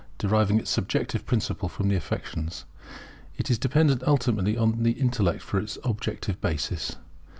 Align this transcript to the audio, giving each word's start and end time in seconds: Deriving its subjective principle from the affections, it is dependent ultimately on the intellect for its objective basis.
Deriving 0.17 0.57
its 0.59 0.71
subjective 0.71 1.27
principle 1.27 1.69
from 1.69 1.87
the 1.87 1.95
affections, 1.95 2.65
it 3.37 3.51
is 3.51 3.59
dependent 3.59 4.01
ultimately 4.01 4.57
on 4.57 4.81
the 4.81 4.93
intellect 4.93 5.43
for 5.43 5.59
its 5.59 5.77
objective 5.83 6.41
basis. 6.41 6.95